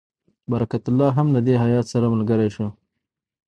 برکت 0.51 0.83
الله 0.89 1.09
هم 1.17 1.27
له 1.35 1.39
دې 1.47 1.55
هیات 1.63 1.85
سره 1.93 2.11
ملګری 2.13 2.49
شو. 2.55 2.67